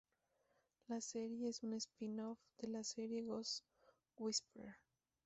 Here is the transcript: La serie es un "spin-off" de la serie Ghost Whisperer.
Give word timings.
La 0.87 0.99
serie 0.99 1.47
es 1.49 1.61
un 1.61 1.73
"spin-off" 1.75 2.39
de 2.57 2.69
la 2.69 2.83
serie 2.83 3.21
Ghost 3.21 3.63
Whisperer. 4.17 4.75